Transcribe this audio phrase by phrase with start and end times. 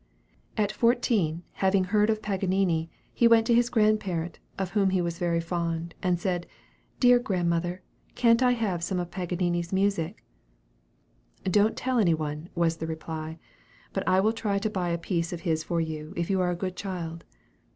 [0.57, 5.19] At fourteen, having heard of Paganini, he went to his grandparent, of whom he was
[5.19, 6.47] very fond, and said,
[6.99, 7.83] "Dear grandmother,
[8.15, 10.25] can't I have some of Paganini's music?"
[11.43, 13.37] "Don't tell any one," was the reply;
[13.93, 16.49] "but I will try to buy a piece of his for you if you are
[16.49, 17.23] a good child."